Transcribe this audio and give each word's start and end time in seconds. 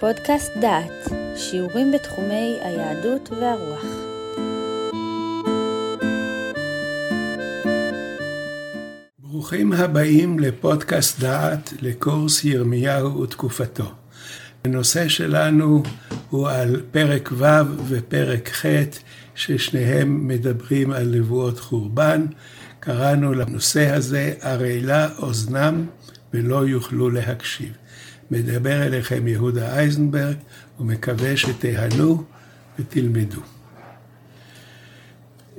פודקאסט 0.00 0.52
דעת, 0.60 1.08
שיעורים 1.36 1.92
בתחומי 1.92 2.58
היהדות 2.62 3.30
והרוח. 3.30 3.84
ברוכים 9.18 9.72
הבאים 9.72 10.38
לפודקאסט 10.38 11.20
דעת 11.20 11.72
לקורס 11.82 12.44
ירמיהו 12.44 13.20
ותקופתו. 13.20 13.92
הנושא 14.64 15.08
שלנו 15.08 15.82
הוא 16.30 16.48
על 16.48 16.82
פרק 16.90 17.30
ו' 17.32 17.44
ופרק 17.88 18.48
ח', 18.48 18.66
ששניהם 19.34 20.28
מדברים 20.28 20.92
על 20.92 21.06
נבואות 21.06 21.58
חורבן. 21.58 22.26
קראנו 22.80 23.34
לנושא 23.34 23.94
הזה, 23.94 24.34
ערלה 24.40 25.08
אוזנם 25.18 25.86
ולא 26.34 26.66
יוכלו 26.68 27.10
להקשיב. 27.10 27.85
מדבר 28.30 28.82
אליכם 28.82 29.28
יהודה 29.28 29.76
אייזנברג, 29.78 30.36
ומקווה 30.80 31.36
שתיהנו 31.36 32.24
ותלמדו. 32.78 33.40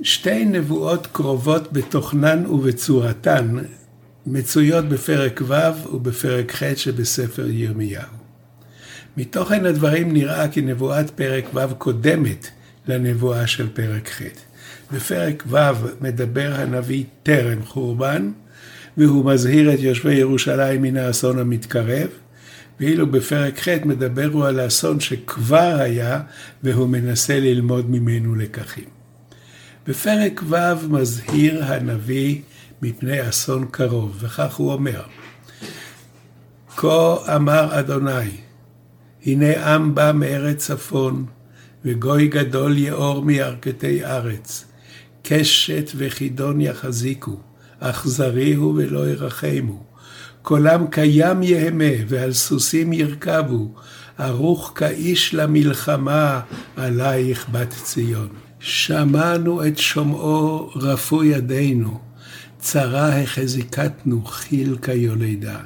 שתי 0.02 0.44
נבואות 0.44 1.06
קרובות 1.06 1.72
בתוכנן 1.72 2.46
ובצורתן 2.46 3.56
מצויות 4.26 4.84
בפרק 4.84 5.42
ו' 5.46 5.94
ובפרק 5.94 6.54
ח' 6.54 6.74
שבספר 6.76 7.46
ירמיהו. 7.50 8.02
מתוכן 9.16 9.66
הדברים 9.66 10.12
נראה 10.12 10.48
כי 10.48 10.60
נבואת 10.60 11.10
פרק 11.10 11.44
ו' 11.54 11.74
קודמת 11.78 12.48
לנבואה 12.88 13.46
של 13.46 13.68
פרק 13.68 14.08
ח'. 14.08 14.22
בפרק 14.92 15.44
ו' 15.46 15.56
מדבר 16.00 16.54
הנביא 16.54 17.04
טרם 17.22 17.62
חורבן, 17.64 18.30
והוא 18.96 19.24
מזהיר 19.24 19.74
את 19.74 19.78
יושבי 19.80 20.14
ירושלים 20.14 20.82
מן 20.82 20.96
האסון 20.96 21.38
המתקרב, 21.38 22.08
ואילו 22.80 23.06
בפרק 23.06 23.58
ח' 23.58 23.68
מדבר 23.84 24.28
הוא 24.32 24.46
על 24.46 24.60
האסון 24.60 25.00
שכבר 25.00 25.76
היה, 25.80 26.20
והוא 26.62 26.88
מנסה 26.88 27.40
ללמוד 27.40 27.90
ממנו 27.90 28.34
לקחים. 28.34 28.84
בפרק 29.86 30.42
ו' 30.48 30.88
מזהיר 30.88 31.64
הנביא 31.64 32.40
מפני 32.82 33.28
אסון 33.28 33.66
קרוב, 33.70 34.16
וכך 34.20 34.56
הוא 34.56 34.72
אומר: 34.72 35.02
כה 36.76 37.16
אמר 37.36 37.78
אדוני, 37.78 38.30
הנה 39.26 39.74
עם 39.74 39.94
בא 39.94 40.12
מארץ 40.14 40.66
צפון, 40.66 41.26
וגוי 41.84 42.28
גדול 42.28 42.78
יאור 42.78 43.24
מירכתי 43.24 44.04
ארץ. 44.04 44.64
קשת 45.22 45.90
וחידון 45.96 46.60
יחזיקו, 46.60 47.40
אכזרי 47.80 48.54
הוא 48.54 48.74
ולא 48.76 49.08
ירחמו. 49.08 49.84
קולם 50.48 50.86
קיים 50.86 51.42
יהמה, 51.42 51.94
ועל 52.08 52.32
סוסים 52.32 52.92
ירכבו, 52.92 53.74
ערוך 54.18 54.72
כאיש 54.74 55.34
למלחמה, 55.34 56.40
עלייך 56.76 57.46
בת 57.52 57.74
ציון. 57.82 58.28
שמענו 58.60 59.66
את 59.66 59.78
שומעו, 59.78 60.70
רפו 60.76 61.24
ידינו, 61.24 62.00
צרה 62.58 63.20
החזיקתנו, 63.20 64.24
חיל 64.24 64.76
כיולדה. 64.82 65.58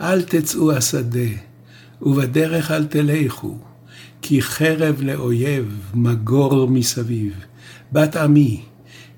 אל 0.00 0.22
תצאו 0.22 0.72
השדה, 0.72 1.30
ובדרך 2.02 2.70
אל 2.70 2.84
תלכו, 2.84 3.58
כי 4.22 4.42
חרב 4.42 5.02
לאויב, 5.02 5.80
מגור 5.94 6.68
מסביב. 6.68 7.32
בת 7.92 8.16
עמי, 8.16 8.62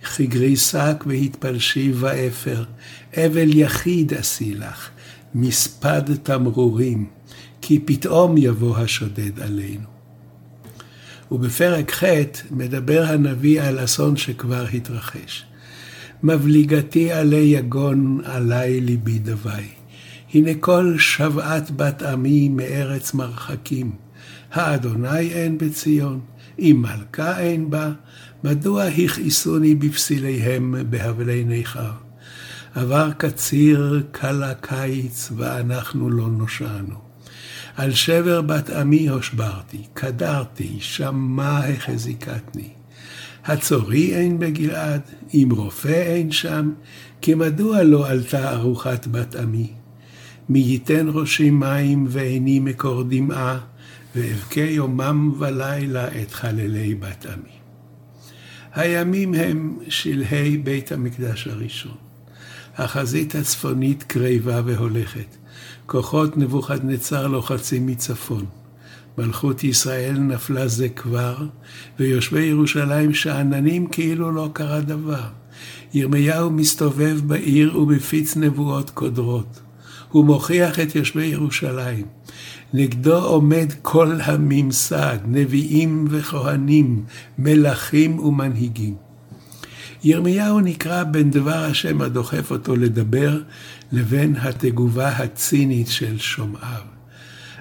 חגרי 0.04 0.56
שק 0.56 1.04
והתפלשי 1.06 1.92
ואפר, 1.94 2.64
אבל 3.16 3.56
יחיד 3.56 4.14
עשי 4.14 4.54
לך, 4.54 4.88
מספד 5.34 6.14
תמרורים, 6.22 7.06
כי 7.60 7.78
פתאום 7.84 8.34
יבוא 8.38 8.78
השודד 8.78 9.40
עלינו. 9.40 9.94
ובפרק 11.30 11.92
ח' 11.92 12.04
מדבר 12.50 13.04
הנביא 13.08 13.62
על 13.62 13.84
אסון 13.84 14.16
שכבר 14.16 14.66
התרחש. 14.74 15.44
מבליגתי 16.22 17.12
עלי 17.12 17.36
יגון, 17.36 18.20
עלי 18.24 18.80
ליבי 18.80 19.18
דווי. 19.18 19.68
הנה 20.34 20.50
כל 20.60 20.94
שבעת 20.98 21.70
בת 21.70 22.02
עמי 22.02 22.48
מארץ 22.48 23.14
מרחקים. 23.14 23.92
האדוני 24.52 25.32
אין 25.32 25.58
בציון, 25.58 26.20
אם 26.58 26.82
מלכה 26.82 27.38
אין 27.38 27.70
בה, 27.70 27.92
מדוע 28.44 28.84
הכעיסוני 28.84 29.74
בפסיליהם 29.74 30.74
בהבלי 30.90 31.44
ניכר? 31.44 31.90
עבר 32.74 33.10
קציר, 33.18 34.02
קל 34.12 34.42
הקיץ, 34.42 35.32
ואנחנו 35.36 36.10
לא 36.10 36.28
נושענו. 36.28 36.94
על 37.76 37.92
שבר 37.92 38.42
בת 38.42 38.70
עמי 38.70 39.08
הושברתי, 39.08 39.82
קדרתי, 39.94 40.76
שמה 40.80 41.58
החזיקתני. 41.66 42.68
הצורי 43.44 44.14
אין 44.14 44.38
בגלעד, 44.38 45.00
אם 45.34 45.48
רופא 45.50 46.02
אין 46.06 46.32
שם, 46.32 46.72
כי 47.20 47.34
מדוע 47.34 47.82
לא 47.82 48.08
עלתה 48.08 48.52
ארוחת 48.52 49.06
בת 49.06 49.36
עמי? 49.36 49.72
מי 50.48 50.58
ייתן 50.58 51.06
ראשי 51.12 51.50
מים 51.50 52.06
ועיני 52.08 52.60
מקור 52.60 53.02
דמעה, 53.02 53.58
ואבכה 54.16 54.60
יומם 54.60 55.32
ולילה 55.38 56.08
את 56.22 56.32
חללי 56.32 56.94
בת 56.94 57.26
עמי. 57.26 57.53
הימים 58.74 59.34
הם 59.34 59.78
שלהי 59.88 60.56
בית 60.56 60.92
המקדש 60.92 61.46
הראשון. 61.46 61.94
החזית 62.76 63.34
הצפונית 63.34 64.02
קרבה 64.02 64.60
והולכת. 64.64 65.36
כוחות 65.86 66.36
נבוכדנצר 66.36 67.26
לוחצים 67.26 67.86
מצפון. 67.86 68.46
מלכות 69.18 69.64
ישראל 69.64 70.18
נפלה 70.18 70.68
זה 70.68 70.88
כבר, 70.88 71.36
ויושבי 71.98 72.42
ירושלים 72.42 73.14
שאננים 73.14 73.86
כאילו 73.86 74.30
לא 74.32 74.50
קרה 74.52 74.80
דבר. 74.80 75.24
ירמיהו 75.94 76.50
מסתובב 76.50 77.20
בעיר 77.26 77.78
ומפיץ 77.78 78.36
נבואות 78.36 78.90
קודרות. 78.90 79.60
הוא 80.14 80.24
מוכיח 80.24 80.80
את 80.80 80.94
יושבי 80.94 81.24
ירושלים. 81.26 82.06
נגדו 82.74 83.18
עומד 83.24 83.72
כל 83.82 84.12
הממסד, 84.22 85.18
נביאים 85.26 86.06
וכהנים, 86.10 87.04
מלכים 87.38 88.18
ומנהיגים. 88.18 88.94
ירמיהו 90.04 90.60
נקרא 90.60 91.04
בין 91.04 91.30
דבר 91.30 91.64
השם 91.64 92.00
הדוחף 92.00 92.50
אותו 92.50 92.76
לדבר, 92.76 93.42
לבין 93.92 94.34
התגובה 94.36 95.08
הצינית 95.08 95.88
של 95.88 96.18
שומעיו. 96.18 96.82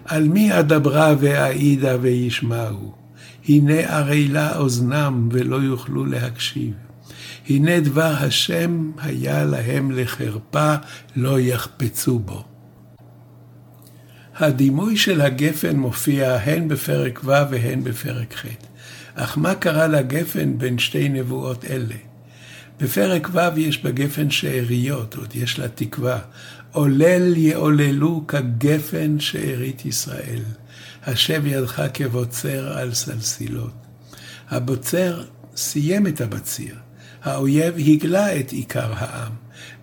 על 0.05 0.27
מי 0.27 0.59
אדברה 0.59 1.15
ואעידה 1.19 1.97
וישמעו? 2.01 2.93
הנה 3.47 3.79
ערלה 3.79 4.57
אוזנם 4.57 5.29
ולא 5.31 5.55
יוכלו 5.55 6.05
להקשיב. 6.05 6.73
הנה 7.49 7.79
דבר 7.79 8.13
השם 8.19 8.91
היה 8.97 9.45
להם 9.45 9.91
לחרפה, 9.91 10.75
לא 11.15 11.39
יחפצו 11.39 12.19
בו. 12.19 12.43
הדימוי 14.35 14.97
של 14.97 15.21
הגפן 15.21 15.75
מופיע 15.75 16.35
הן 16.35 16.67
בפרק 16.67 17.19
ו' 17.23 17.27
והן 17.27 17.83
בפרק 17.83 18.33
ח'. 18.33 18.45
אך 19.15 19.37
מה 19.37 19.55
קרה 19.55 19.87
לגפן 19.87 20.57
בין 20.57 20.79
שתי 20.79 21.09
נבואות 21.09 21.65
אלה? 21.65 21.95
בפרק 22.79 23.29
ו' 23.33 23.59
יש 23.59 23.83
בגפן 23.83 24.29
שאריות, 24.29 25.15
עוד 25.15 25.35
יש 25.35 25.59
לה 25.59 25.67
תקווה. 25.67 26.19
עולל 26.71 27.37
יעוללו 27.37 28.27
כגפן 28.27 29.19
שארית 29.19 29.85
ישראל. 29.85 30.41
השב 31.05 31.45
ידך 31.45 31.81
כבוצר 31.93 32.77
על 32.77 32.93
סלסילות. 32.93 33.73
הבוצר 34.49 35.23
סיים 35.55 36.07
את 36.07 36.21
הבציר. 36.21 36.75
האויב 37.23 37.75
הגלה 37.77 38.39
את 38.39 38.51
עיקר 38.51 38.93
העם, 38.95 39.31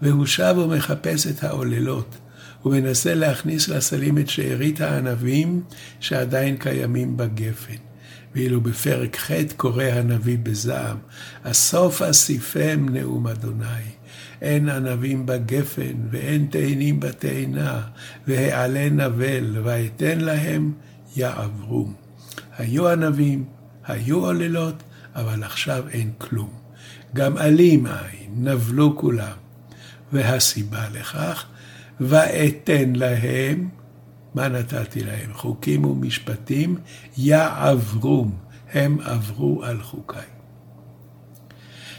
והוא 0.03 0.27
שב 0.27 0.55
ומחפש 0.59 1.27
את 1.27 1.45
העוללות. 1.45 2.17
הוא 2.63 2.73
מנסה 2.73 3.15
להכניס 3.15 3.69
לסלים 3.69 4.19
את 4.19 4.29
שארית 4.29 4.81
הענבים 4.81 5.63
שעדיין 6.01 6.57
קיימים 6.57 7.17
בגפן. 7.17 7.77
ואילו 8.35 8.61
בפרק 8.61 9.17
ח' 9.17 9.31
קורא 9.57 9.85
הנביא 9.85 10.39
בזעם, 10.43 10.97
הסוף 11.45 12.03
אסיפם 12.03 12.87
נאום 12.91 13.27
אדוני. 13.27 13.67
אין 14.43 14.69
ענבים 14.69 15.27
בגפן, 15.27 15.95
ואין 16.11 16.47
תאנים 16.51 17.01
בתאנה, 17.01 17.83
והעלה 18.27 18.91
נבל, 18.91 19.57
ואתן 19.65 20.21
להם 20.21 20.73
יעברו. 21.17 21.89
היו 22.59 22.89
ענבים, 22.89 23.45
היו 23.87 24.27
עוללות, 24.27 24.83
אבל 25.15 25.45
עכשיו 25.45 25.85
אין 25.89 26.11
כלום. 26.19 26.51
גם 27.15 27.37
עלים 27.37 27.87
אין, 27.87 28.31
נבלו 28.37 28.97
כולם. 28.97 29.37
והסיבה 30.13 30.89
לכך, 30.93 31.47
ואתן 32.01 32.93
להם, 32.97 33.69
מה 34.35 34.49
נתתי 34.49 35.05
להם? 35.05 35.33
חוקים 35.33 35.85
ומשפטים 35.85 36.77
יעברום, 37.17 38.39
הם 38.73 38.99
עברו 39.01 39.65
על 39.65 39.83
חוקיי. 39.83 40.23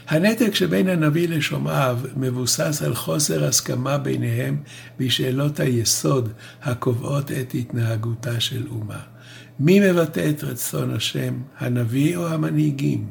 הנתק 0.08 0.54
שבין 0.54 0.88
הנביא 0.88 1.28
לשומעיו 1.28 1.98
מבוסס 2.16 2.82
על 2.82 2.94
חוסר 2.94 3.44
הסכמה 3.44 3.98
ביניהם 3.98 4.62
בשאלות 4.98 5.60
היסוד 5.60 6.32
הקובעות 6.62 7.32
את 7.32 7.54
התנהגותה 7.54 8.40
של 8.40 8.66
אומה. 8.70 9.11
מי 9.60 9.90
מבטא 9.90 10.30
את 10.30 10.44
רצון 10.44 10.94
השם, 10.94 11.34
הנביא 11.58 12.16
או 12.16 12.28
המנהיגים? 12.28 13.08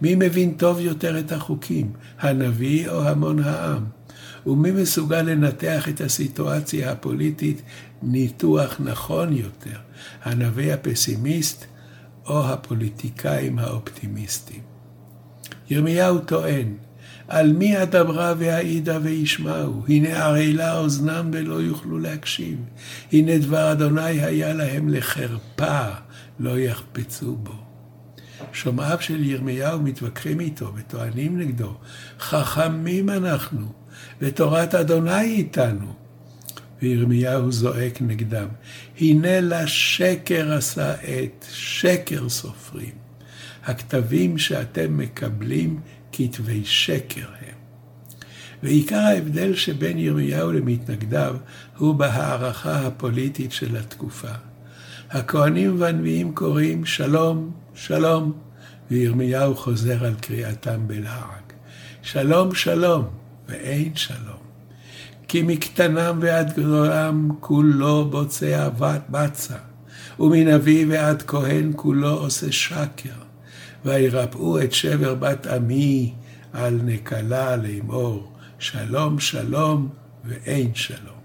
מי 0.00 0.14
מבין 0.14 0.54
טוב 0.54 0.80
יותר 0.80 1.18
את 1.18 1.32
החוקים, 1.32 1.92
הנביא 2.20 2.88
או 2.88 3.04
המון 3.04 3.38
העם? 3.38 3.84
ומי 4.46 4.70
מסוגל 4.70 5.22
לנתח 5.22 5.88
את 5.88 6.00
הסיטואציה 6.00 6.92
הפוליטית 6.92 7.62
ניתוח 8.02 8.80
נכון 8.80 9.32
יותר, 9.32 9.78
הנביא 10.22 10.72
הפסימיסט 10.72 11.64
או 12.26 12.46
הפוליטיקאים 12.46 13.58
האופטימיסטים? 13.58 14.60
ירמיהו 15.70 16.18
טוען, 16.18 16.74
על 17.28 17.52
מי 17.52 17.82
אדברה 17.82 18.34
והעידה 18.38 18.98
וישמעו? 19.02 19.82
הנה 19.88 20.24
ערלה 20.24 20.78
אוזנם 20.78 21.30
ולא 21.32 21.54
יוכלו 21.54 21.98
להקשיב. 21.98 22.58
הנה 23.12 23.38
דבר 23.38 23.72
אדוני 23.72 24.02
היה 24.02 24.54
להם 24.54 24.88
לחרפה, 24.88 25.86
לא 26.38 26.58
יחפצו 26.58 27.36
בו. 27.36 27.54
שומעיו 28.52 28.96
של 29.00 29.24
ירמיהו 29.24 29.80
מתווכחים 29.80 30.40
איתו 30.40 30.72
וטוענים 30.76 31.38
נגדו, 31.38 31.74
חכמים 32.20 33.10
אנחנו, 33.10 33.72
ותורת 34.20 34.74
אדוני 34.74 35.20
איתנו. 35.20 35.92
וירמיהו 36.82 37.52
זועק 37.52 37.98
נגדם, 38.00 38.48
הנה 39.00 39.40
לשקר 39.40 40.52
עשה 40.52 40.94
עת, 41.02 41.46
שקר 41.50 42.28
סופרים. 42.28 43.06
הכתבים 43.64 44.38
שאתם 44.38 44.98
מקבלים 44.98 45.80
כתבי 46.18 46.64
שקר 46.64 47.26
הם. 47.40 47.54
ועיקר 48.62 48.98
ההבדל 48.98 49.54
שבין 49.54 49.98
ירמיהו 49.98 50.52
למתנגדיו 50.52 51.36
הוא 51.78 51.94
בהערכה 51.94 52.86
הפוליטית 52.86 53.52
של 53.52 53.76
התקופה. 53.76 54.32
הכהנים 55.10 55.80
והנביאים 55.80 56.34
קוראים 56.34 56.84
שלום, 56.84 57.50
שלום, 57.74 58.32
וירמיהו 58.90 59.54
חוזר 59.56 60.04
על 60.04 60.14
קריאתם 60.20 60.88
בלעג. 60.88 61.52
שלום, 62.02 62.54
שלום, 62.54 63.04
ואין 63.48 63.96
שלום. 63.96 64.46
כי 65.28 65.42
מקטנם 65.42 66.18
ועד 66.20 66.52
גדולם 66.52 67.28
כולו 67.40 68.04
בוצע 68.10 68.68
בצע, 69.10 69.56
ומנביא 70.20 70.86
ועד 70.88 71.22
כהן 71.22 71.72
כולו 71.76 72.10
עושה 72.10 72.52
שקר. 72.52 73.25
וירפאו 73.86 74.62
את 74.62 74.72
שבר 74.72 75.14
בת 75.14 75.46
עמי 75.46 76.14
על 76.52 76.80
נקלה 76.84 77.56
לאמור, 77.56 78.32
שלום 78.58 79.20
שלום 79.20 79.88
ואין 80.24 80.74
שלום. 80.74 81.16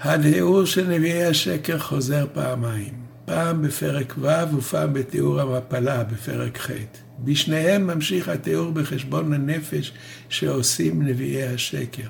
התיאור 0.00 0.64
של 0.64 0.88
נביאי 0.88 1.24
השקר 1.24 1.78
חוזר 1.78 2.26
פעמיים, 2.32 2.94
פעם 3.24 3.62
בפרק 3.62 4.14
ו' 4.18 4.56
ופעם 4.56 4.92
בתיאור 4.92 5.40
המפלה 5.40 6.04
בפרק 6.04 6.58
ח'. 6.58 6.70
בשניהם 7.24 7.86
ממשיך 7.86 8.28
התיאור 8.28 8.70
בחשבון 8.70 9.32
הנפש 9.32 9.92
שעושים 10.28 11.02
נביאי 11.02 11.46
השקר. 11.46 12.08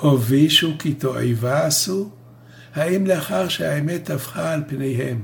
הובישו 0.00 0.72
כי 0.78 0.94
תועבה 0.94 1.66
עשו? 1.66 2.10
האם 2.74 3.06
לאחר 3.06 3.48
שהאמת 3.48 4.04
טפחה 4.04 4.52
על 4.52 4.62
פניהם, 4.68 5.22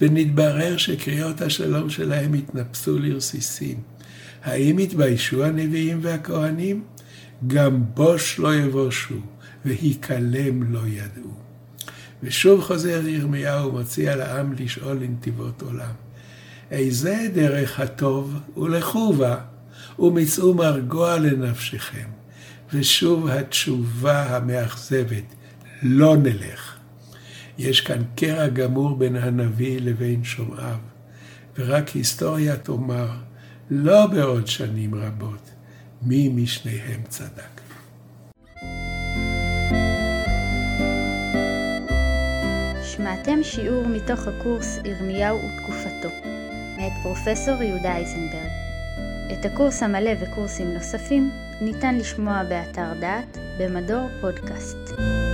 ונתברר 0.00 0.76
שקריאות 0.76 1.40
השלום 1.40 1.90
שלהם 1.90 2.34
התנפסו 2.34 2.98
לרסיסים. 2.98 3.80
האם 4.44 4.78
התביישו 4.78 5.44
הנביאים 5.44 5.98
והכהנים? 6.02 6.84
גם 7.46 7.82
בוש 7.94 8.38
לא 8.38 8.54
יבושו, 8.54 9.20
והיכלם 9.64 10.72
לא 10.72 10.80
ידעו. 10.86 11.34
ושוב 12.22 12.62
חוזר 12.62 13.08
ירמיהו 13.08 13.74
ומציע 13.74 14.16
לעם 14.16 14.52
לשאול 14.58 14.96
לנתיבות 14.96 15.62
עולם. 15.62 15.92
איזה 16.70 17.28
דרך 17.34 17.80
הטוב 17.80 18.34
ולכו 18.56 19.12
בה, 19.12 19.36
ומצאו 19.98 20.54
מרגוע 20.54 21.18
לנפשכם. 21.18 22.08
ושוב 22.72 23.28
התשובה 23.28 24.36
המאכזבת, 24.36 25.24
לא 25.82 26.16
נלך. 26.16 26.75
יש 27.58 27.80
כאן 27.80 28.02
קרע 28.16 28.48
גמור 28.48 28.96
בין 28.96 29.16
הנביא 29.16 29.80
לבין 29.80 30.24
שומעיו, 30.24 30.78
ורק 31.58 31.88
היסטוריה 31.88 32.56
תאמר, 32.56 33.10
לא 33.70 34.06
בעוד 34.06 34.46
שנים 34.46 34.94
רבות, 34.94 35.50
מי 36.02 36.28
משניהם 36.28 37.02
צדק. 37.08 37.60
שמעתם 42.82 43.42
שיעור 43.42 43.88
מתוך 43.88 44.20
הקורס 44.26 44.78
ירמיהו 44.84 45.38
ותקופתו, 45.38 46.08
מאת 46.76 46.92
פרופסור 47.02 47.62
יהודה 47.62 47.96
אייזנברג. 47.96 48.50
את 49.32 49.44
הקורס 49.44 49.82
המלא 49.82 50.10
וקורסים 50.20 50.74
נוספים 50.74 51.30
ניתן 51.60 51.94
לשמוע 51.94 52.42
באתר 52.48 53.00
דעת 53.00 53.38
במדור 53.58 54.08
פודקאסט. 54.20 55.25